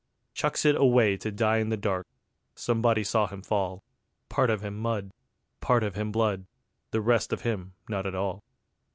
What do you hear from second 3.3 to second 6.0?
fall, Part of him mud, part of